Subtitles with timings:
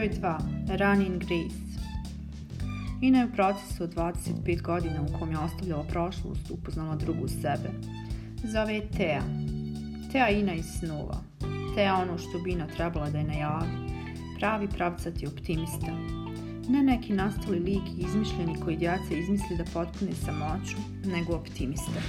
[0.00, 0.38] Broj 2.
[0.78, 1.80] Running Grace
[3.00, 7.70] Ina je u procesu od 25 godina u kom je ostavljala prošlost upoznala drugu sebe.
[8.44, 9.22] Zove je Tea.
[10.12, 11.22] Tea Ina iz snova.
[11.74, 13.70] Tea ono što bi Ina trebala da je najavi.
[14.38, 15.92] Pravi pravcati optimista.
[16.68, 22.00] Ne neki nastali lik i izmišljeni koji djeca izmisli da potpune samoću, nego optimista.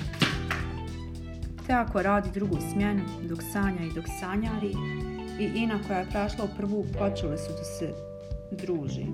[1.67, 4.73] Tea koja radi drugu smjenu, dok sanja i dok sanjari,
[5.41, 7.93] i Ina koja je prešla u prvu, počele su da se
[8.51, 9.05] druži.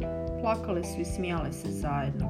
[0.42, 2.28] Plakale su i smijale se zajedno.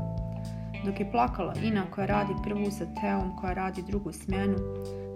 [0.86, 4.56] Dok je plakala Ina koja radi prvu sa Teom koja radi drugu smjenu,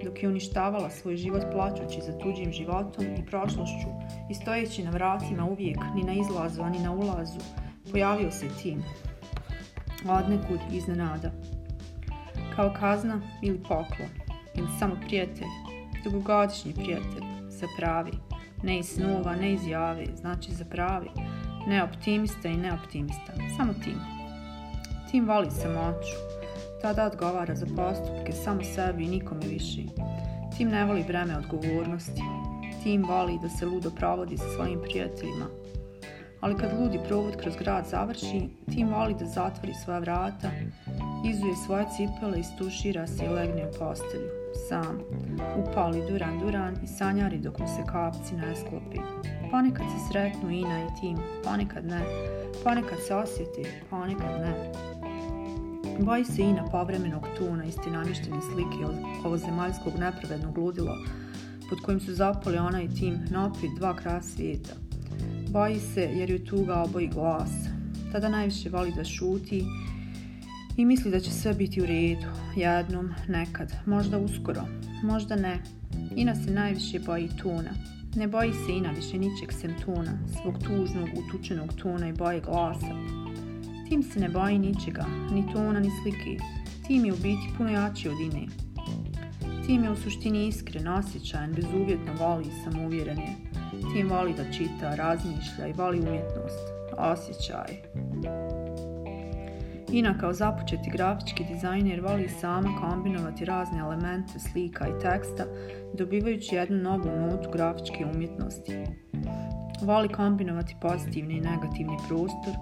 [0.04, 3.88] dok je uništavala svoj život plaćući za tuđim životom i prošlošću
[4.30, 7.40] i stojeći na vratima uvijek ni na izlazu, ani na ulazu,
[7.92, 8.84] pojavio se tim.
[10.10, 11.32] Odnekud iznenada.
[12.56, 14.10] Kao kazna ili poklon,
[14.56, 15.48] ili samo prijatelj,
[16.04, 18.12] dugogodišnji prijatelj, za pravi,
[18.64, 21.10] ne iz snova, ne iz jave, znači za pravi,
[21.68, 24.00] ne optimista i ne optimista, samo tim.
[25.12, 26.16] Tim voli samoću,
[26.82, 29.82] tada odgovara za postupke samo sebi i nikome više.
[30.58, 32.22] Tim ne voli breme odgovornosti.
[32.84, 35.46] Tim voli da se ludo provodi sa svojim prijateljima.
[36.42, 40.52] Ali kad ludi provod kroz grad završi, Tim voli da zatvori svoja vrata,
[41.26, 44.41] izuje svoje cipele i stušira se i legne u postelju.
[44.54, 45.00] Sam,
[45.58, 49.00] upali duran duran i sanjari dok mu se kapci ne sklopi.
[49.52, 52.02] Ponekad se sretnu Ina i Tim, ponekad ne.
[52.64, 54.72] Ponekad se osjeti, ponekad ne.
[56.00, 58.86] Boji se Ina povremenog tuna isti namještene slike
[59.38, 60.98] zemaljskog nepravednog ludila
[61.70, 64.74] pod kojim su zapali ona i Tim na dva kras svijeta.
[65.50, 67.52] Boji se jer ju tuga oboji glas.
[68.12, 69.66] Tada najviše voli da šuti
[70.82, 72.28] i misli da će sve biti u redu.
[72.56, 74.62] Jednom, nekad, možda uskoro,
[75.04, 75.60] možda ne.
[76.16, 77.72] Ina se najviše boji tuna.
[78.16, 82.96] Ne boji se Ina više ničeg sem tuna, svog tužnog, utučenog tuna i boje glasa.
[83.90, 86.44] Tim se ne boji ničega, ni tuna, ni slike.
[86.88, 88.48] Tim je u biti puno jači od Ine.
[89.66, 93.36] Tim je u suštini iskren, osjećajan, bezuvjetno voli i samouvjeren je.
[93.94, 96.66] Tim voli da čita, razmišlja i voli umjetnost.
[96.98, 98.51] Osjećaj.
[99.94, 105.46] Ina kao započeti grafički dizajner voli sama kombinovati razne elemente slika i teksta,
[105.94, 108.74] dobivajući jednu novu notu grafičke umjetnosti.
[109.82, 112.54] Voli kombinovati pozitivni i negativni prostor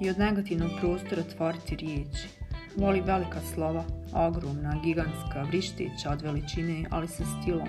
[0.00, 2.28] i od negativnog prostora tvoriti riječi.
[2.76, 7.68] Voli velika slova, ogromna, gigantska, vrišteća od veličine, ali sa stilom,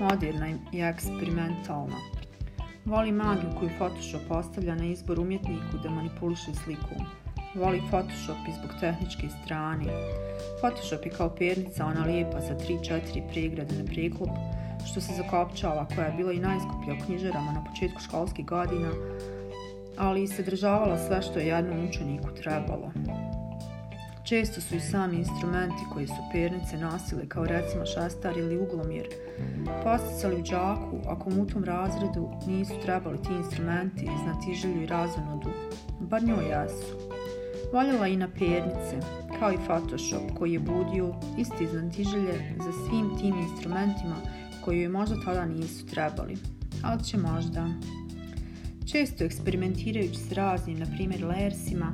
[0.00, 1.96] moderna i eksperimentalna.
[2.84, 7.19] Voli magiju koju Photoshop postavlja na izbor umjetniku da manipuliše slikom.
[7.54, 9.84] Voli Photoshop i zbog tehničke strane.
[10.60, 14.30] Photoshop je kao pernica, ona lijepa sa 3-4 pregrade na preklop,
[14.90, 18.90] što se zakopčava, koja je bila i najskuplja u knjižarama na početku školskih godina,
[19.96, 22.92] ali i sadržavala sve što je jednom učeniku trebalo.
[24.24, 29.08] Često su i sami instrumenti koji su pernice nosile, kao recimo šestar ili uglomjer,
[29.84, 34.86] posticali u džaku ako mu u tom razredu nisu trebali ti instrumenti, znati želju i
[34.86, 35.50] razonodu,
[36.00, 37.19] bar njoj jesu.
[37.72, 39.00] Voljela i na pernice,
[39.38, 44.16] kao i Photoshop koji je budio isti znatiželje za svim tim instrumentima
[44.64, 46.36] koji joj možda tada nisu trebali,
[46.82, 47.68] ali će možda.
[48.92, 51.92] Često eksperimentirajući s raznim, na primjer, lersima,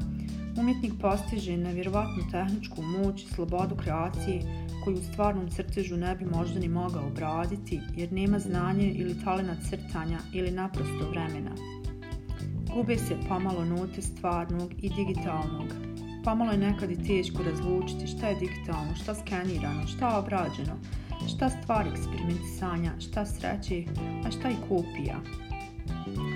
[0.59, 4.43] umjetnik postiže nevjerovatnu tehničku moć i slobodu kreacije
[4.85, 9.57] koju u stvarnom crtežu ne bi možda ni mogao obraditi jer nema znanje ili talena
[9.71, 11.76] crtanja ili naprosto vremena.
[12.77, 15.69] Gube se pomalo note stvarnog i digitalnog.
[16.25, 20.77] Pomalo je nekad i teško razlučiti šta je digitalno, šta skenirano, šta obrađeno,
[21.29, 23.83] šta stvar eksperimentisanja, šta sreće,
[24.27, 25.17] a šta i kopija.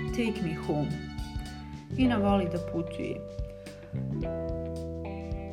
[0.09, 0.91] Take me home.
[1.97, 3.15] Ina voli da putuje.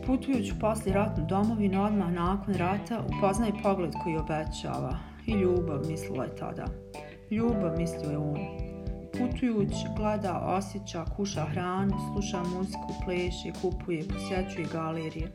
[0.06, 4.98] Putujući poslije ratnu domovinu, odmah nakon rata upoznaje pogled koji obećava.
[5.26, 6.66] I ljubav, mislila je tada.
[7.30, 8.67] Ljubav, mislio je on.
[9.18, 15.32] Putujući, gleda, osjeća, kuša hranu, sluša muziku, pleše, kupuje, posjećuje galerije.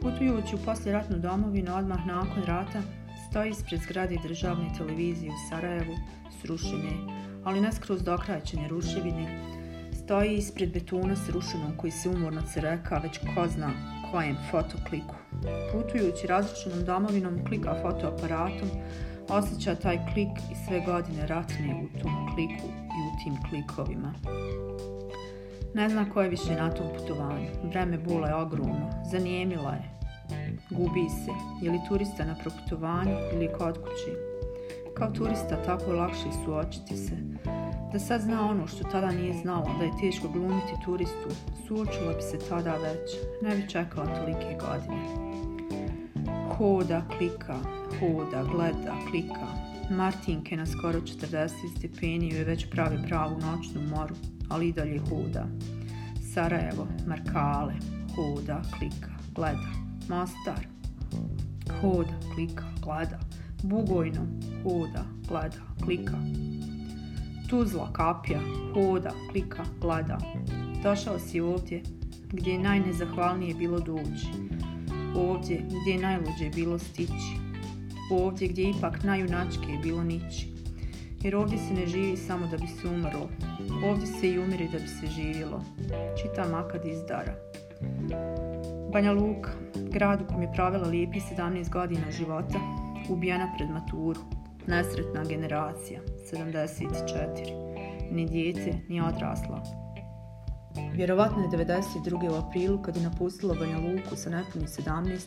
[0.00, 2.82] Putujući u posljeratnu domovinu odmah nakon rata,
[3.30, 5.94] stoji ispred zgrade državne televizije u Sarajevu,
[6.40, 6.92] srušene,
[7.44, 9.44] ali ne skroz dokrajčene ruševine.
[10.04, 13.70] Stoji ispred betona s rušenom koji se umorno creka, već ko zna
[14.12, 15.14] kojem fotokliku.
[15.72, 18.68] Putujući razrušenom domovinom, klika fotoaparatom,
[19.28, 24.12] osjeća taj klik i sve godine ratne u tom kliku i u tim klikovima.
[25.74, 27.48] Ne zna ko je više na tom putovanju.
[27.62, 28.90] Vreme bula je ogromno.
[29.10, 30.00] Zanijemila je.
[30.70, 31.32] Gubi se.
[31.62, 34.12] Je li turista na proputovanju ili kod kući?
[34.94, 37.16] Kao turista tako je lakše suočiti se.
[37.92, 41.28] Da sad zna ono što tada nije znala, da je teško glumiti turistu,
[41.66, 43.10] suočila bi se tada već,
[43.42, 45.04] ne bi čekala tolike godine.
[46.56, 47.56] Hoda, klika,
[48.00, 49.59] hoda, gleda, klika.
[49.90, 54.14] Martinke na skoro 40 stepeni je već pravi pravu noćnu moru,
[54.48, 55.46] ali i dalje hoda.
[56.34, 57.74] Sarajevo, Markale,
[58.14, 59.70] hoda, klika, gleda.
[60.08, 60.66] Mostar,
[61.80, 63.18] hoda, klika, gleda.
[63.62, 64.26] Bugojno,
[64.62, 66.18] hoda, gleda, klika.
[67.48, 68.40] Tuzla, kapja,
[68.74, 70.18] hoda, klika, gleda.
[70.82, 71.82] Došao si ovdje
[72.32, 74.26] gdje je najnezahvalnije bilo doći.
[75.16, 77.49] Ovdje gdje je najluđe bilo stići.
[78.10, 80.48] Ovdje gdje je ipak najjunačke bilo nići.
[81.22, 83.28] Jer ovdje se ne živi samo da bi se umrlo.
[83.84, 85.64] Ovdje se i umiri da bi se živjelo.
[86.22, 87.34] Čita Makad iz Dara.
[88.92, 89.50] Banja Luka,
[89.90, 92.58] grad u kojem je pravila lijepi 17 godina života,
[93.08, 94.20] ubijena pred maturu,
[94.66, 96.00] nesretna generacija,
[96.32, 99.79] 74, ni dijete, ni odrasla.
[100.76, 102.30] Vjerovatno je 92.
[102.30, 105.18] u aprilu, kad je napustila Banja Luku sa nepuni 17,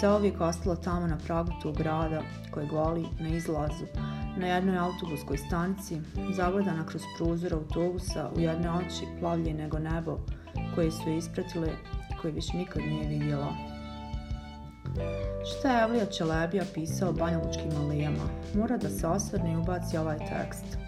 [0.00, 3.84] zaovijek ostala tamo na pragu tog grada koje goli na izlazu,
[4.36, 6.00] na jednoj autobuskoj stanici,
[6.36, 10.18] zagledana kroz prozor autobusa u jedne oči plavlje nego nebo,
[10.74, 11.68] koje su je ispratile
[12.22, 13.52] koje više nikad nije vidjela.
[15.44, 18.28] Šta je Evlija Čelebija pisao o banjalučkim alejama?
[18.54, 20.83] Mora da se osvrne i ubaci ovaj tekst.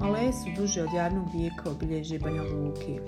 [0.00, 3.00] Aleje su duže od jednog vijeka obilježi Banja Luki.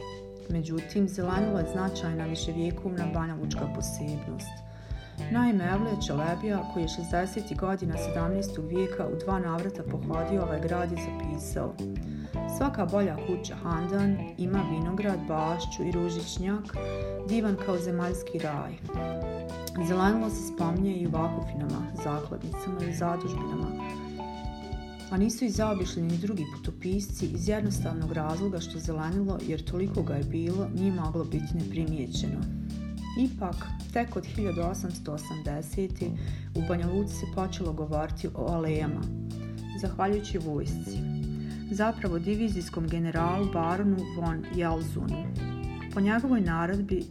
[0.49, 4.71] Međutim, zelenila je značajna viševjekovna banjalučka posebnost.
[5.33, 7.57] Naime, Evlija Čelebija, koji je 60.
[7.57, 8.69] godina 17.
[8.69, 11.75] vijeka u dva navrata pohodio ovaj grad je zapisao
[12.59, 16.65] Svaka bolja kuća Handan ima vinograd, bašću i ružičnjak,
[17.29, 18.73] divan kao zemaljski raj.
[19.87, 23.67] Zelenilo se spominje i u vakufinama, zakladnicama i zadužbinama,
[25.11, 30.15] a nisu i zaobišli ni drugi putopisci iz jednostavnog razloga što zelenilo, jer toliko ga
[30.15, 32.41] je bilo, nije moglo biti neprimijećeno.
[33.21, 33.57] Ipak,
[33.93, 36.11] tek od 1880.
[36.55, 39.03] u Banja Luci se počelo govoriti o alejama,
[39.81, 41.21] zahvaljujući vojsci
[41.71, 45.25] zapravo divizijskom generalu baronu von Jelzunu.
[45.95, 47.05] Po njegovoj naredbi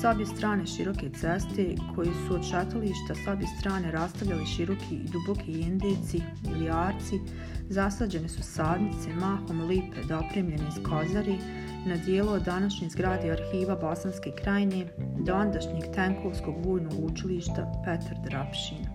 [0.00, 5.08] s obje strane široke ceste koji su od šatališta s obje strane rastavljali široki i
[5.12, 6.20] duboki jendeci
[6.50, 7.20] ili arci,
[7.68, 11.38] zasađene su sadnice mahom lipe dopremljene iz kozari
[11.86, 14.86] na dijelu od današnje zgrade arhiva Bosanske krajine
[15.26, 18.86] do ondašnjeg tenkovskog vojnog učilišta Petar Drapšin.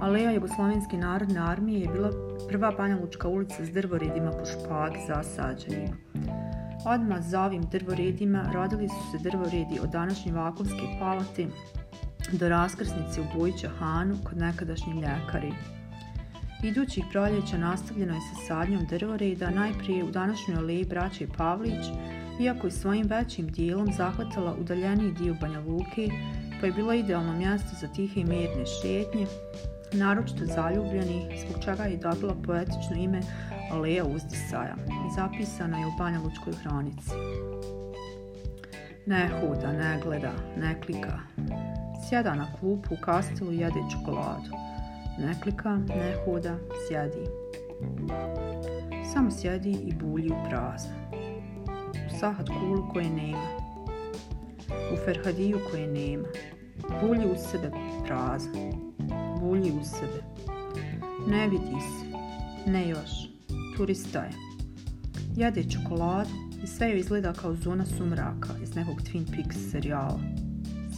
[0.00, 2.10] Aleja Jugoslovenske narodne armije je bila
[2.48, 5.96] prva Banja Lučka ulica s drvoredima po špagi zasađenima.
[6.84, 11.46] Odmah za ovim drvoredima rodili su se drvoredi od današnje Vakovske palate
[12.32, 15.52] do raskrsnice u Bojića Hanu kod nekadašnje ljekari.
[16.62, 21.86] Idućih proljeća nastavljeno je sa sadnjom drvoreda najprije u današnjoj aleji braće Pavlić,
[22.40, 26.08] iako je svojim većim dijelom zahvatala udaljeniji dio Banja Luke,
[26.60, 29.26] pa je bilo idealno mjesto za tihe i mirne šetnje,
[29.92, 33.20] naročito zaljubljeni, zbog čega je dobila poetično ime
[33.70, 34.76] Aleja uzdisaja.
[35.16, 37.10] Zapisano je u Banja Lučkoj hronici.
[39.06, 41.18] Ne huda, ne gleda, ne klika.
[42.08, 44.50] Sjeda na klupu u kastilu i jede čokoladu.
[45.18, 46.58] Ne klika, ne huda,
[46.88, 47.26] sjedi.
[49.12, 50.92] Samo sjedi i bulji u prazno.
[52.06, 53.48] U sahat kulu koje nema.
[54.92, 56.28] U ferhadiju koje nema.
[57.02, 57.70] Bulji u sebe
[58.06, 58.86] prazno
[59.46, 60.22] bulji u sebe.
[61.26, 62.16] Ne vidi se,
[62.70, 63.25] ne još,
[63.76, 64.30] turista je.
[65.36, 66.30] Jede čokoladu
[66.64, 70.20] i sve joj izgleda kao zona sumraka iz nekog Twin Peaks serijala.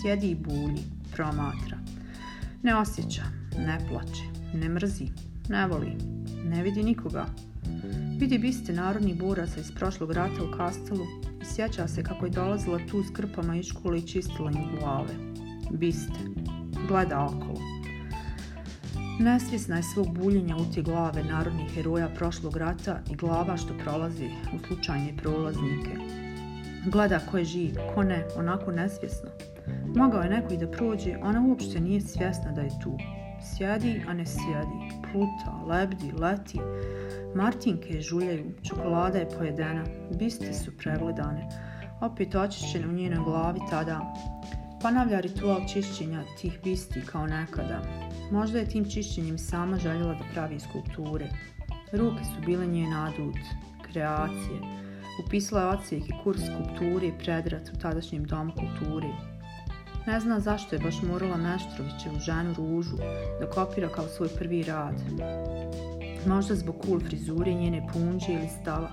[0.00, 0.82] Sjedi i bulji,
[1.12, 1.78] promatra.
[2.62, 3.22] Ne osjeća,
[3.58, 4.22] ne plače,
[4.54, 5.08] ne mrzi,
[5.48, 5.96] ne voli,
[6.44, 7.26] ne vidi nikoga.
[8.18, 11.04] Vidi biste narodni boraca iz prošlog rata u kastelu
[11.42, 15.14] i sjeća se kako je dolazila tu s krpama i škole i čistila im glave.
[15.70, 16.20] Biste.
[16.88, 17.67] Gleda okolo.
[19.20, 24.66] Nesvjesna je svog buljenja u glave narodnih heroja prošlog rata i glava što prolazi u
[24.66, 25.90] slučajne prolaznike.
[26.86, 29.28] Gleda ko je živ, ko ne, onako nesvjesno.
[29.96, 32.96] Mogao je neko i da prođe, ona uopšte nije svjesna da je tu.
[33.42, 36.58] Sjedi, a ne sjedi, pluta, lebdi, leti.
[37.34, 39.84] Martinke žuljaju, čokolada je pojedena,
[40.18, 41.48] biste su pregledane.
[42.00, 44.14] Opet očišćene u njenoj glavi tada.
[44.82, 47.82] Ponavlja ritual čišćenja tih bisti kao nekada.
[48.30, 51.28] Možda je tim čišćenjem sama željela da pravi skulpture.
[51.92, 53.38] Ruke su bile njen adut,
[53.82, 54.60] kreacije.
[55.26, 59.08] Upisala je ocijek i kurs skulpture i predrat u tadašnjem domu kulturi.
[60.06, 62.96] Ne zna zašto je baš morala Meštrovićevu ženu Ružu
[63.40, 65.02] da kopira kao svoj prvi rad.
[66.26, 68.90] Možda zbog cool frizure, njene punđe ili stava,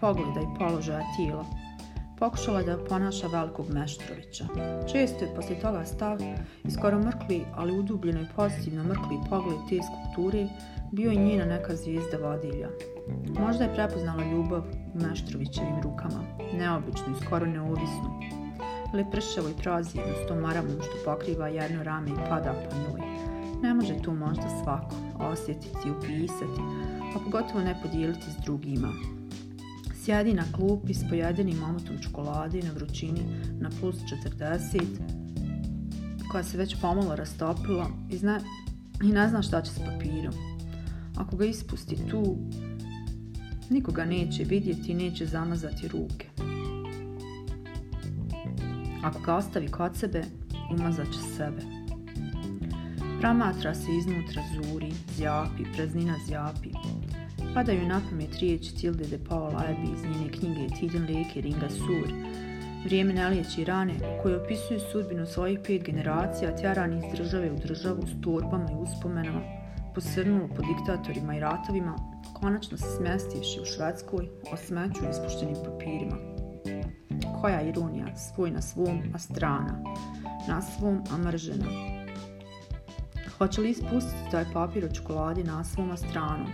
[0.00, 1.63] pogleda i položaja tijela.
[2.24, 4.44] Pokušala da ponaša velikog Meštrovića.
[4.92, 6.18] Često je poslije toga stav
[6.64, 10.48] i skoro mrkli, ali udubljeno i pozitivno mrkli pogled te skulpture
[10.92, 12.68] bio je njena neka zvijezda vodilja.
[13.40, 14.62] Možda je prepoznala ljubav
[14.94, 16.24] u Meštrovićevim rukama,
[16.58, 18.20] neobičnu i skoro neovisnu,
[18.92, 23.00] ali pršavo i prozirno s tom maramom što pokriva jedno rame i pada po njoj.
[23.62, 26.60] Ne može tu možda svako osjetiti i upisati,
[27.14, 28.88] a pogotovo ne podijeliti s drugima.
[30.04, 33.20] Sjedi na klupi s pojedenim omotom čokolade na vrućini
[33.60, 33.96] na plus
[34.38, 34.82] 40,
[36.30, 38.40] koja se već pomalo rastopila i, zna,
[39.02, 40.34] i ne zna šta će s papirom.
[41.16, 42.36] Ako ga ispusti tu,
[43.70, 46.28] nikoga neće vidjeti i neće zamazati ruke.
[49.02, 50.24] Ako ga ostavi kod sebe,
[50.78, 51.62] umazat će sebe.
[53.20, 56.70] Pramatra se iznutra zuri, zjapi, praznina zjapi.
[57.54, 62.34] Padaju na pamet riječi Tilde de Paul Abbey iz njene knjige Tiden leke Ringa Sur,
[62.84, 68.02] Vrijeme ne liječi rane, koje opisuju sudbinu svojih pet generacija tjerani iz države u državu
[68.02, 69.40] s torbama i uspomenama,
[69.94, 71.96] posrnulo po diktatorima i ratovima,
[72.40, 76.16] konačno se smjestivši u Švedskoj, o smeću ispuštenim papirima.
[77.40, 79.84] Koja ironija, svoj na svom, a strana,
[80.48, 81.66] na svom, a mržena.
[83.38, 86.46] Hoće li ispustiti taj papir od čokoladi na svom, a stranu?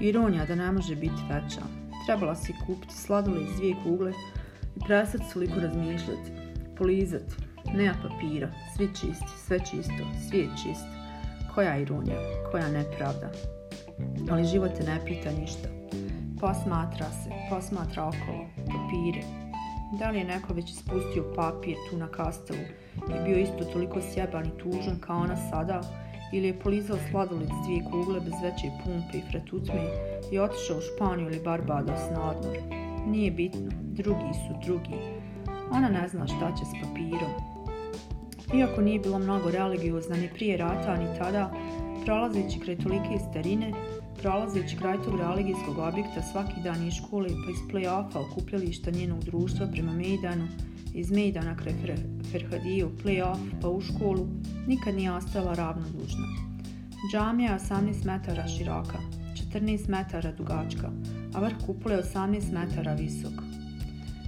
[0.00, 1.60] Ironija da ne može biti veća.
[2.06, 4.12] Trebala si kupiti sladole iz dvije kugle
[4.76, 6.32] i prestati toliko razmišljati,
[6.76, 7.34] polizati.
[7.74, 10.86] Nema papira, svi čisti, sve čisto, svijet čist.
[11.54, 12.18] Koja ironija,
[12.50, 13.30] koja nepravda.
[14.30, 15.68] Ali život te ne pita ništa.
[16.40, 19.22] Posmatra se, posmatra okolo, papire.
[19.98, 22.60] Da li je neko već ispustio papir tu na kastelu
[23.08, 25.80] i bio isto toliko sjeban i tužan kao ona sada,
[26.32, 29.82] ili je polizao sladoled dvije kugle bez veće pumpe i fretutme
[30.32, 32.56] i otišao u Španiju ili Barbados na odmor.
[33.06, 34.98] Nije bitno, drugi su drugi.
[35.70, 37.32] Ona ne zna šta će s papirom.
[38.54, 41.52] Iako nije bila mnogo religiozna ni prije rata ni tada,
[42.04, 43.72] prolazeći kraj tolike starine,
[44.22, 49.66] prolazeći kraj tog religijskog objekta svaki dan iz škole pa iz play-offa okupljališta njenog društva
[49.72, 50.48] prema Mejdanu,
[50.98, 51.74] iz Mejdana kraj
[52.30, 54.26] Ferhadije u play-off pa u školu,
[54.66, 56.26] nikad nije ostala ravnodužna.
[57.12, 58.98] Džamija je 18 metara široka,
[59.52, 60.90] 14 metara dugačka,
[61.34, 63.32] a vrh kupole je 18 metara visok.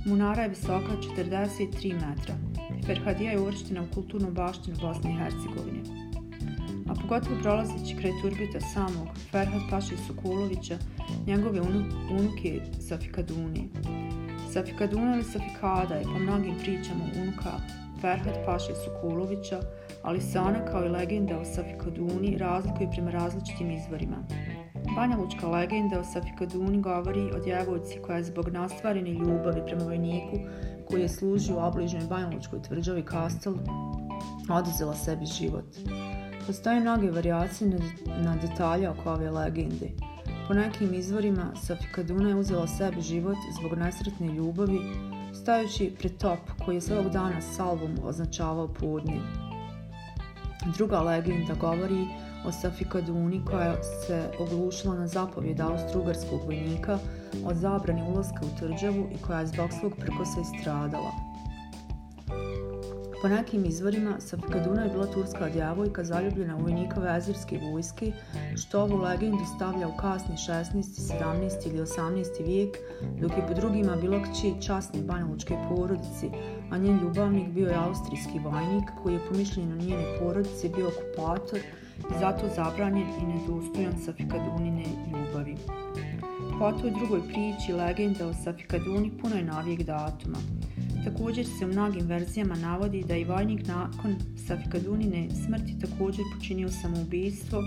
[0.07, 2.35] Munara je visoka 43 metra.
[2.87, 5.81] Ferhadija je uvrštena u kulturnu baštinu Bosne i Hercegovine.
[6.89, 10.79] A pogotovo prolazeći kraj turbita samog Ferhat Paši Sokulovića,
[11.27, 11.61] njegove
[12.11, 13.69] unuke Safikaduni.
[14.53, 17.51] Safikaduna ili Safikada je po mnogim pričama unuka
[18.01, 19.61] Ferhat Paše Sokulovića,
[20.03, 24.17] ali se ona kao i legenda o Safikaduni razlikuje prema različitim izvorima.
[24.97, 30.37] Banja Lučka legenda o Safikaduni govori o djevojci koja je zbog nastvarene ljubavi prema vojniku
[30.89, 33.55] koji je služio u obližnjoj Banja Lučkoj tvrđavi Kastel
[34.51, 35.65] oduzela sebi život.
[36.47, 37.71] Postoje mnoge varijacije
[38.07, 39.91] na detalje oko ove legende.
[40.49, 44.81] Po nekim izvorima Safikaduna je uzela sebi život zbog nesretne ljubavi
[45.43, 49.21] stajući pred top koji je svog dana salvom označavao podnje.
[50.77, 52.07] Druga legenda govori
[52.47, 56.99] o Safikaduni koja se oglušila na zapovjed austrougarskog vojnika
[57.45, 61.30] o zabrani ulaska u tvrđavu i koja je zbog svog prkosa istradala.
[63.23, 68.13] Po nekim izvorima, Safikaduna je bila turska djevojka zaljubljena u vojnika vezirske vojske,
[68.57, 71.67] što ovu legendu stavlja u kasni 16., 17.
[71.67, 72.47] ili 18.
[72.47, 72.77] vijek,
[73.21, 76.31] dok je po drugima bila kći časne banjalučke porodici,
[76.71, 81.59] a njen ljubavnik bio je austrijski vojnik koji je po mišljenju njene porodice bio okupator
[81.99, 85.57] i zato zabranjen i nedostojan Safikadunine ljubavi.
[86.59, 90.39] Po toj drugoj priči legenda o Safikaduni puno je novijeg datuma.
[91.05, 94.17] Također se u mnogim verzijama navodi da je vojnik nakon
[94.47, 97.63] Safikadunine smrti također počinio samoubistvo,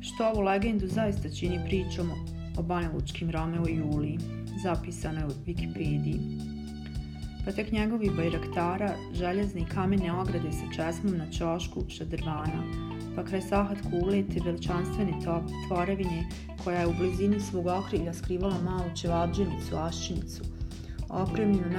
[0.00, 2.10] što ovu legendu zaista čini pričom
[2.56, 4.18] o banjalučkim Romeo i Juliji,
[4.62, 6.18] zapisano je u Wikipediji.
[7.44, 12.62] Pa tek njegovi bajraktara, željezne i kamene ograde sa česmom na čošku šadrvana,
[13.16, 15.12] pa kraj sahat kule te veličanstvene
[15.66, 16.28] tvorevine
[16.64, 20.42] koja je u blizini svog okrilja skrivala malu čevabđenicu, aščinicu,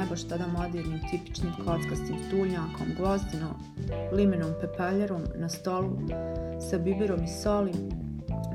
[0.10, 3.50] baš tada modernim tipičnim kockastim stulnjakom, gvozdeno
[4.12, 5.98] limenom pepeljarom na stolu
[6.70, 7.72] sa biberom i soli,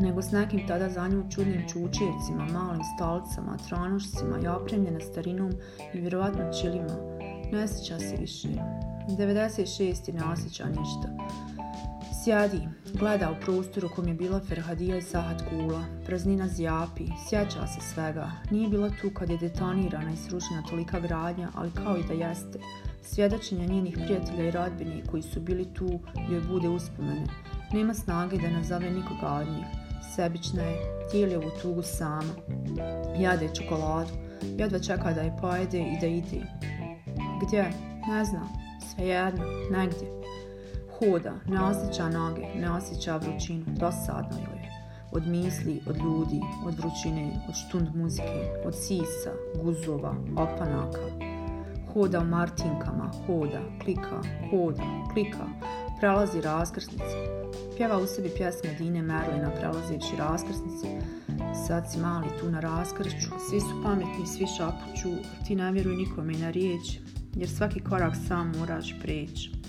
[0.01, 5.53] nego s nekim tada za nju čudnim čučijecima, malim stolicama, tronošcima i opremljena starinom
[5.95, 6.97] i vjerovatno čilima.
[7.53, 8.49] Ne sjeća se više.
[9.09, 10.15] 96.
[10.15, 11.09] ne osjeća ništa.
[12.25, 15.85] Sjedi, gleda u prostoru kom je bila Ferhadija i Sahat Kula.
[16.07, 18.31] Praznina zjapi, sjeća se svega.
[18.51, 22.59] Nije bila tu kad je detonirana i srušena tolika gradnja, ali kao i da jeste.
[23.03, 26.01] Svjedočenja njenih prijatelja i rodbini koji su bili tu
[26.31, 27.27] joj bude uspomene.
[27.73, 29.67] Nema snage da nazove nikoga od njih.
[30.17, 30.77] Sebična je,
[31.13, 32.33] dijeli ovu tugu sama.
[33.19, 34.11] Jade čokoladu,
[34.59, 36.47] jedva čeka da je pojede i da ide.
[37.47, 37.71] Gdje?
[38.09, 38.49] Ne znam.
[38.95, 40.20] Svejedno, negdje.
[41.01, 44.71] Hoda, ne osjeća noge, ne osjeća vrućinu, dosadno joj je.
[45.13, 49.31] Od misli, od ljudi, od vrućine, od štund muzike, od sisa,
[49.63, 51.01] guzova, opanaka.
[51.93, 55.47] Hoda u martinkama, hoda, klika, hoda, klika,
[56.01, 57.17] prelazi raskrsnice.
[57.77, 60.87] Pjeva u sebi pjesme Dine Merlina prelazivši raskrsnice.
[61.67, 65.09] Sad si mali tu na raskršću, svi su pametni, svi šapuću,
[65.47, 66.99] ti ne vjeruj nikome na riječ,
[67.35, 69.60] jer svaki korak sam moraš preći.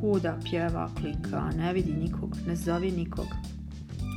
[0.00, 3.26] Huda, pjeva, klika, ne vidi nikog, ne zove nikog.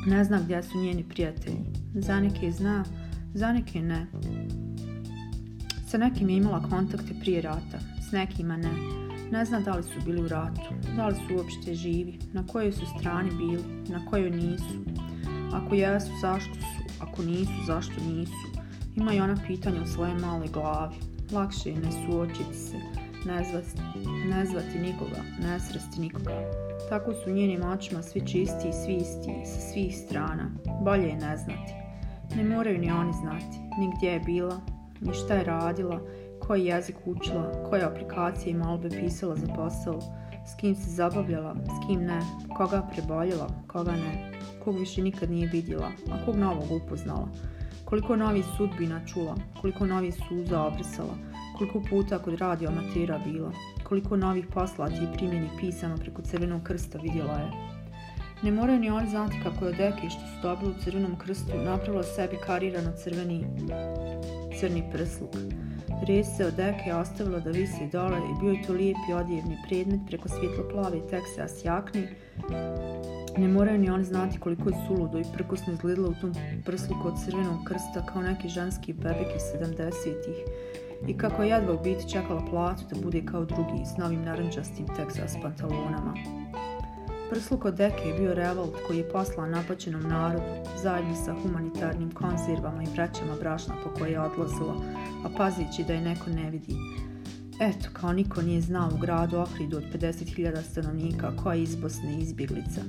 [0.07, 1.59] Ne zna gdje su njeni prijatelji.
[1.93, 2.83] Za neke zna,
[3.33, 4.07] za neke ne.
[5.87, 8.69] Sa nekim je imala kontakte prije rata, s nekima ne.
[9.31, 10.61] Ne zna da li su bili u ratu,
[10.95, 14.85] da li su uopšte živi, na kojoj su strani bili, na kojoj nisu.
[15.53, 18.47] Ako jesu, zašto su, ako nisu, zašto nisu.
[18.95, 20.95] Ima i ona pitanja u svojoj maloj glavi.
[21.31, 22.77] Lakše je ne suočiti se,
[23.25, 26.31] ne zvati, ne zvati nikoga, ne sresti nikoga.
[26.89, 30.51] Tako su njenim očima svi čisti i svi isti, sa svih strana.
[30.83, 31.73] Bolje je ne znati.
[32.35, 34.61] Ne moraju ni oni znati, ni gdje je bila,
[35.01, 36.01] ni šta je radila,
[36.39, 39.99] koji jezik učila, koje aplikacije i molbe pisala za posao,
[40.45, 42.19] s kim se zabavljala, s kim ne,
[42.57, 44.31] koga preboljela, koga ne,
[44.63, 47.27] kog više nikad nije vidjela, a kog novog upoznala,
[47.85, 51.13] koliko novih sudbina čula, koliko novih suza obrisala,
[51.57, 53.51] koliko puta kod radio amatera bila,
[53.83, 57.51] koliko novih poslati i primjeni pisano preko crvenog krsta vidjela je.
[58.43, 61.57] Ne moraju ni oni znati kako je od deke što su dobili u crvenom krstu
[61.65, 63.45] napravila sebi karirano crveni
[64.59, 65.35] crni prsluk.
[66.07, 69.99] Res se od deke ostavila da visi dole i bio je to lijepi odjevni predmet
[70.07, 72.07] preko svjetlo plave teksas jakni.
[73.37, 76.33] Ne moraju ni oni znati koliko je suludo i prkosno izgledalo u tom
[76.65, 80.37] prsluku od crvenog krsta kao neki ženski bebek iz 70-ih
[81.07, 84.85] i kako je jedva u biti čekala platu da bude kao drugi s novim narančastim
[84.87, 86.13] Texas pantalonama.
[87.29, 90.45] Prsluk od deke je bio revolt koji je poslan napaćenom narodu
[90.83, 94.75] zajedno sa humanitarnim konzervama i vrećama brašna po koje je odlazila,
[95.25, 96.75] a pazići da je neko ne vidi.
[97.59, 102.19] Eto, kao niko nije znao u gradu Ohridu od 50.000 stanovnika koja je iz Bosne
[102.19, 102.81] izbjeglica.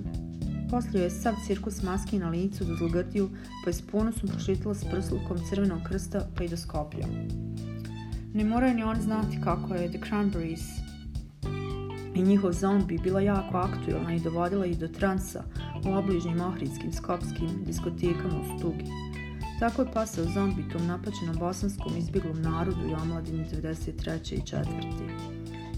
[0.70, 3.29] Poslije je sav cirkus maski na licu do zlogrdiju,
[3.64, 7.07] pa je s ponosom prošitila s prslukom crvenog krsta pa i do Skoplja.
[8.35, 10.62] Ne moraju ni oni znati kako je The Cranberries
[12.14, 15.44] i njihov zombi bila jako aktualna i dovodila ih do transa
[15.87, 18.85] u obližnjim ohridskim skopskim diskotekama u Stugi.
[19.61, 24.35] Tako je pasao zombi tom napaćenom bosanskom izbjeglom narodu i omladini 93.
[24.35, 24.64] i 4.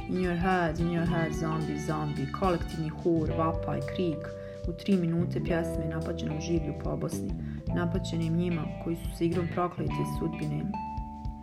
[0.08, 4.22] In your head, in your head, zombie, zombie, kolektivni hur, vapaj, krik,
[4.68, 7.32] u tri minute pjesme napaćenom življu po Bosni,
[7.74, 10.85] napaćenim njima koji su se igrom proklete sudbine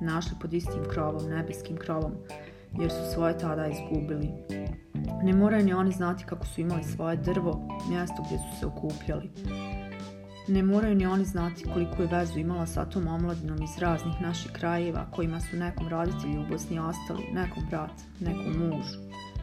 [0.03, 2.11] našli pod istim krovom, nebeskim krovom,
[2.79, 4.29] jer su svoje tada izgubili.
[5.23, 9.29] Ne moraju ni oni znati kako su imali svoje drvo, mjesto gdje su se okupljali.
[10.47, 14.51] Ne moraju ni oni znati koliko je vezu imala sa tom omladinom iz raznih naših
[14.51, 18.85] krajeva kojima su nekom roditelji u Bosni ostali, nekom brat, nekom muž.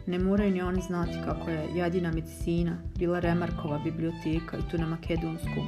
[0.06, 4.86] Ne moraju ni oni znati kako je jedina medicina bila Remarkova biblioteka i to na
[4.86, 5.66] makedonskom,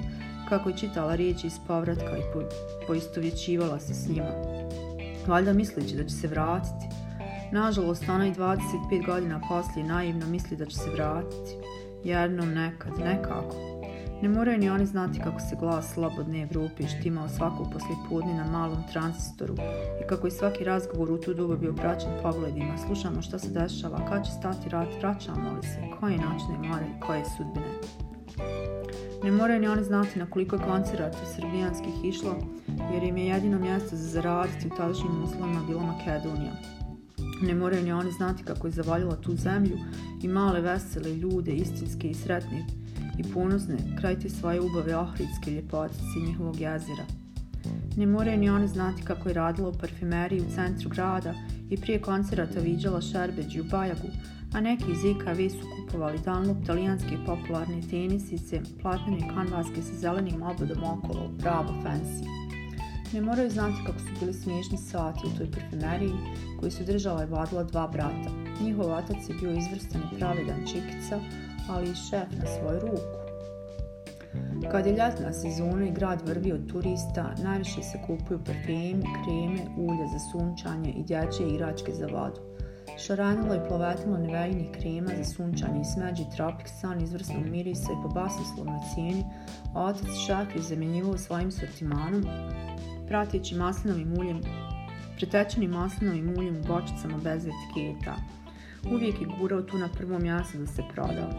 [0.48, 2.42] kako je čitala riječi iz povratka i po,
[2.86, 4.32] poistovjećivala se s njima.
[5.26, 6.86] Valjda misleći da će se vratiti.
[7.52, 11.56] Nažalost, ona i 25 godina poslije naivno misli da će se vratiti.
[12.04, 13.56] Jednom nekad, nekako.
[14.22, 18.82] Ne moraju ni oni znati kako se glas slobodne Evrope štimao svaku poslijepodne na malom
[18.92, 19.54] transistoru
[20.04, 22.78] i kako je svaki razgovor u tu dobu bio praćen pogledima.
[22.86, 27.00] Slušamo šta se dešava, kad će stati rat, vraćamo li se, koje noćne more i
[27.00, 28.01] koje sudbine.
[29.24, 32.36] Ne moraju ni oni znati na koliko je koncerata srbijanskih išlo,
[32.92, 36.52] jer im je jedino mjesto za zaraditi u tadašnjim uslovima bila Makedonija.
[37.42, 39.78] Ne moraju ni oni znati kako je zavaljala tu zemlju
[40.22, 42.66] i male vesele ljude, istinske i sretne
[43.18, 47.04] i ponosne, kraj te svoje ubave ohridske ljepotice njihovog jezera.
[47.96, 51.34] Ne moraju ni oni znati kako je radila u parfumeriji u centru grada
[51.70, 54.08] i prije koncerata viđala šerbeđi u Bajagu,
[54.54, 60.84] a neki iz IKV su kupovali Dunlop talijanske popularne tenisice, platnene kanvaske sa zelenim obodom
[60.84, 62.26] okolo, pravo fancy.
[63.12, 66.12] Ne moraju znati kako su bili smiješni sati u toj parfumeriji
[66.60, 68.30] koji su držala i vadila dva brata.
[68.60, 71.20] Njihov otac je bio izvrstan i pravedan čikica,
[71.70, 73.22] ali i šef na svoju ruku.
[74.70, 80.06] Kad je ljetna sezona i grad vrvi od turista, najviše se kupuju parfemi, kreme, ulje
[80.12, 82.51] za sunčanje i dječje igračke za vodu.
[83.06, 88.08] Šaranilo i plovetilo nevejnih krema za sunčanje i smeđi Tropic Sun izvrsnog mirisa i po
[88.08, 89.24] basoslovnoj cijeni,
[89.74, 92.24] otac šef je zamjenjivao svojim sortimanom,
[93.08, 94.40] prateći maslinovim uljem,
[95.16, 98.16] pretečenim maslinovim uljem u bočicama bez etiketa.
[98.94, 101.30] Uvijek je gurao tu na prvo mjesto da se prodao.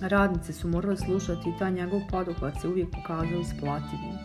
[0.00, 4.16] Radnice su morale slušati i taj njegov poduhvat se uvijek pokazao isplativim.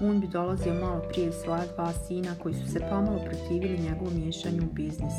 [0.00, 4.62] On bi dolazio malo prije svoja dva sina koji su se pomalo protivili njegovom miješanju
[4.62, 5.14] u biznis.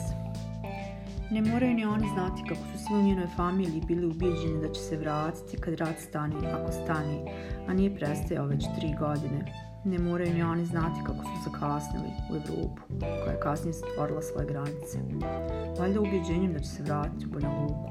[1.31, 4.81] Ne moraju ni oni znati kako su svi u njenoj familiji bili ubijeđeni da će
[4.81, 7.17] se vratiti kad rad stane, ako stane,
[7.67, 9.45] a nije prestajao već tri godine.
[9.85, 14.47] Ne moraju ni oni znati kako su zakasnili u Evropu, koja je kasnije stvorila svoje
[14.47, 14.97] granice.
[15.79, 17.89] Valjda ubjeđenjem da će se vratiti u Banja Luku.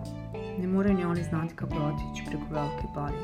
[0.59, 3.17] Ne moraju ni oni znati kako je otići preko velike bari,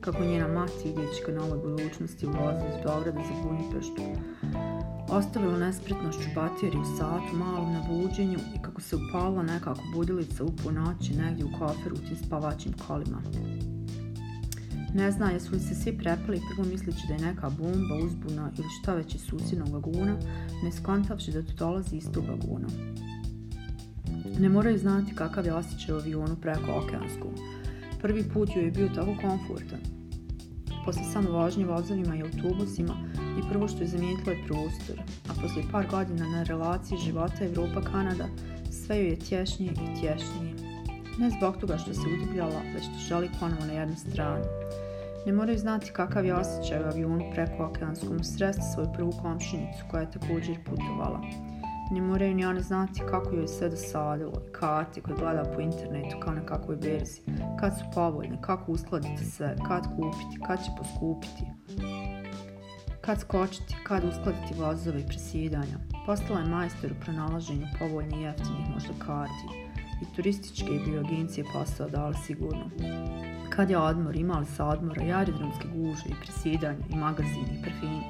[0.00, 4.02] kako njena mati idjeći ka novoj budućnosti ulazi iz Beograda za Budimpeštu,
[5.10, 11.14] ostavila nespretnošću bateriju satu malo na buđenju i kako se upala nekako budilica u noći
[11.14, 13.22] negdje u koferu u tim spavačim kolima.
[14.94, 18.68] Ne zna jesu li se svi prepali prvo misleći da je neka bomba, uzbuna ili
[18.80, 20.16] šta već iz susjednog vaguna,
[20.62, 22.68] ne skontavši da to dolazi iz tog vaguna.
[24.38, 27.28] Ne moraju znati kakav je osjećaj u avionu preko okeansku.
[28.02, 29.80] Prvi put joj je bio tako komfortan.
[30.84, 33.07] Posle samo vožnje vozovima i autobusima
[33.38, 34.96] i prvo što je zamijetilo je prostor,
[35.28, 38.26] a poslije par godina na relaciji života Evropa-Kanada
[38.70, 40.54] sve joj je tješnije i tješnije.
[41.18, 44.44] Ne zbog toga što se udubljala, već što želi ponovo na jednu stranu.
[45.26, 50.00] Ne moraju znati kakav je osjećaj u avionu preko okeanskom sresti svoju prvu komšinicu koja
[50.00, 51.20] je također putovala.
[51.90, 56.34] Ne moraju ni one znati kako joj sve dosadilo karte koje gleda po internetu kao
[56.34, 57.20] na kakvoj berzi,
[57.60, 61.44] kad su povoljne, kako uskladiti sve, kad kupiti, kad će poskupiti,
[63.08, 65.78] kad skočiti, kad uskladiti vozove i presjedanja.
[66.06, 69.46] Postala je majstor u pronalaženju povoljnih i jeftinih možda karti
[70.02, 72.70] i turističke i bioagencije posao dali sigurno.
[73.50, 78.02] Kad je odmor, imali se odmora i aerodromske guže i presjedanja i magazini i parfini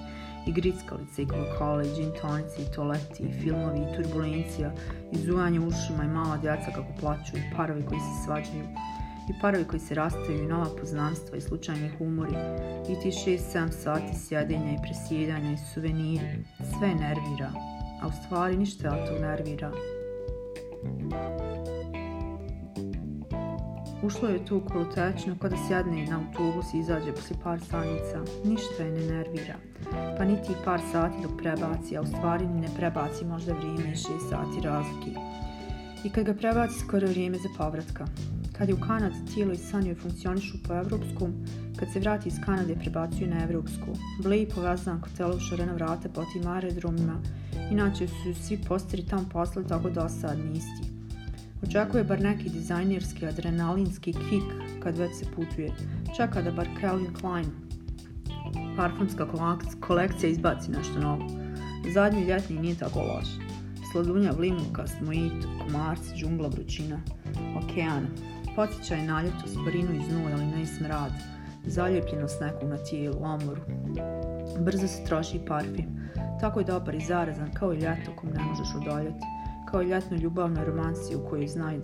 [0.47, 4.73] i grickalice i kokale i gin tonici i toaleti i filmovi i turbulencija
[5.13, 8.65] i zujanje ušima i mala djeca kako plaću i parovi koji se svađaju
[9.29, 12.35] i parovi koji se rastaju i nova poznanstva i slučajni humori
[12.89, 16.45] i ti 6-7 sati sjedenja i presjedanja i suveniri.
[16.79, 17.51] Sve nervira,
[18.03, 19.73] a u stvari ništa od tog nervira.
[24.03, 28.23] Ušlo je tu kolotečno kada sjedne na autobus i izađe poslije par stanica.
[28.45, 29.55] Ništa je ne nervira.
[30.19, 34.29] Pa niti par sati dok prebaci, a u stvari ne prebaci možda vrijeme i šest
[34.31, 35.11] sati razlike.
[36.05, 38.05] I kad ga prebaci skoro vrijeme za povratka.
[38.59, 41.33] Kad je u Kanadi tijelo i san joj funkcionišu po evropskom,
[41.77, 43.87] kad se vrati iz Kanade prebacuju na evropsku.
[44.23, 47.23] Vle i povezan kotela u šarena vrata po tim aerodromima,
[47.71, 50.93] inače su svi posteri tam poslali tako dosadni isti.
[51.63, 55.73] Očekuje bar neki dizajnerski adrenalinski kick kad već se putuje.
[56.17, 57.69] Čeka da bar Calvin Klein
[58.77, 59.27] parfumska
[59.81, 61.27] kolekcija izbaci nešto novo.
[61.95, 63.29] Zadnji ljetni nije tako loš.
[63.93, 67.01] Sladunja, vlimukast, mojito, komarci, džungla, vrućina,
[67.57, 68.07] okean.
[68.59, 71.13] Podsjećaj na ljeto, sporinu iz nula ali ne i smrad.
[71.67, 73.61] Zaljepljenost nekog na tijelu, omoru.
[74.59, 76.11] Brzo se troši parfim.
[76.41, 79.27] Tako je dobar i zarazan kao i ljeto kom ne možeš odoljeti
[79.71, 81.79] kao i ljetnu ljubavnu romanci u kojoj, znaj,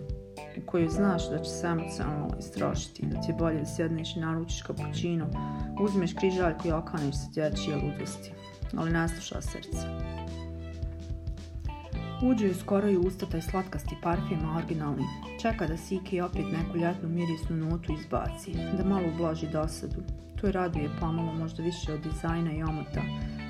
[0.56, 4.20] u kojoj znaš da će se emocionalno istrošiti, da ti je bolje da sjedneš i
[4.20, 5.26] naručiš kapućino,
[5.80, 8.32] uzmeš križaljku i okaneš se dječje ludosti,
[8.76, 9.86] ali ne sluša srce.
[12.24, 15.04] Uđe skoro i usta taj slatkasti parfima originalni.
[15.42, 20.02] Čeka da Siki opet neku ljetnu mirisnu notu izbaci, da malo ublaži dosadu.
[20.40, 23.02] To je raduje pomalo možda više od dizajna i omota.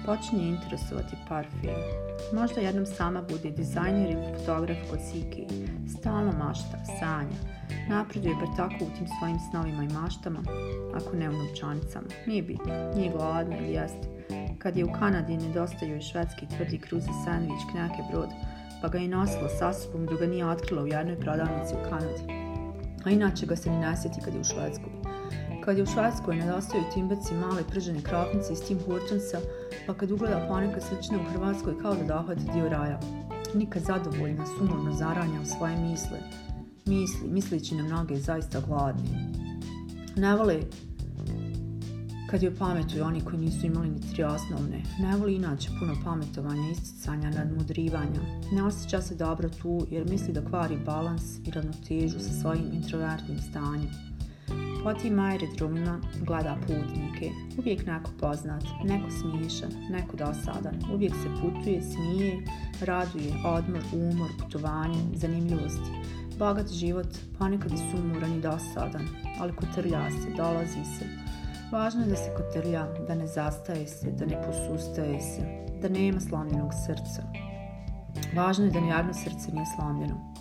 [0.07, 1.71] Počinje interesovati parfim.
[2.33, 5.47] Možda jednom sama bude dizajner ili fotograf kod Siki.
[5.99, 7.39] Stalno mašta, sanja.
[7.89, 10.43] Napreduje bar tako u tim svojim snovima i maštama,
[10.95, 12.07] ako ne u novčanicama.
[12.27, 14.09] Nije bitno, nije gladna ili jeste.
[14.59, 18.29] Kad je u Kanadi nedostaju švedski tvrdi kruzi sandvič knjake brod,
[18.85, 22.23] pa ga je nosila sa sobom dok ga nije otkrila u jednoj prodavnici u Kanadi.
[23.05, 24.93] A inače ga se ni nasjeti kad je u Švedskoj.
[25.65, 29.39] Kad je u Švedskoj nedostaju timbeci male pržene krapnice iz Tim Hortonsa,
[29.87, 33.01] pa kad ugleda ponekad slične u Hrvatskoj kao da dohvati dio raja.
[33.55, 36.19] Nikad zadovoljna, sumorno zaranja u svoje misle.
[36.87, 39.09] Misli, misleći na mnoge, zaista gladni.
[40.17, 40.61] Ne vole
[42.35, 44.83] kad joj pametuju oni koji nisu imali ni tri osnovne.
[44.99, 48.21] Ne voli inače puno pametovanja, isticanja, nadmudrivanja.
[48.53, 53.39] Ne osjeća se dobro tu jer misli da kvari balans i ravnotežu sa svojim introvertnim
[53.39, 53.91] stanjem.
[54.85, 57.31] Otima aerodromima gleda putnike.
[57.59, 60.75] Uvijek neko poznat, neko smiješan, neko dosadan.
[60.95, 62.47] Uvijek se putuje, smije,
[62.81, 65.91] raduje, odmor, umor, putovanje, zanimljivosti.
[66.39, 69.09] Bogat život, ponekad je sumuran i dosadan,
[69.41, 71.24] ali kotrlja se, dolazi se.
[71.75, 75.47] Važno je da se kotrlja, da ne zastaje se, da ne posustaje se,
[75.83, 77.23] da nema slomljenog srca.
[78.37, 80.35] Važno je da nijedno srce nije slomljeno.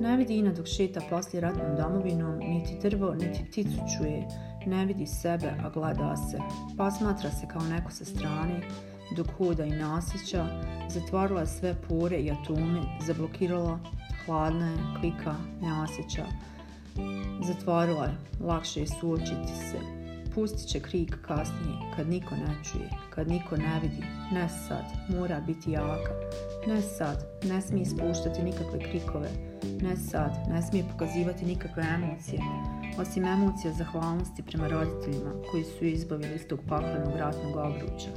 [0.00, 4.26] Ne vidi Ina dok šeta poslije ratnom domovinom, niti drvo, niti pticu čuje,
[4.66, 6.38] ne vidi sebe, a gleda se.
[6.76, 8.60] Posmatra se kao neko sa strane,
[9.16, 10.46] dok hoda i nasjeća,
[10.88, 13.78] zatvorila je sve pore i atume, zablokirala,
[14.26, 16.26] hladna je, klika, ne osjeća.
[17.46, 19.97] Zatvorila je, lakše je suočiti se.
[20.34, 25.40] Pustit će krik kasnije, kad niko ne čuje, kad niko ne vidi, ne sad, mora
[25.40, 26.12] biti jaka.
[26.66, 29.28] Ne sad, ne smije spuštati nikakve krikove,
[29.82, 32.42] ne sad, ne smije pokazivati nikakve emocije,
[32.98, 38.10] osim emocija zahvalnosti prema roditeljima koji su izbavili iz tog paklenog ratnog obruča.